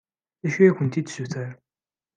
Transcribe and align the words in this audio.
D 0.41 0.43
acu 0.47 0.59
i 0.63 0.67
akent-d-tessuter? 0.69 1.51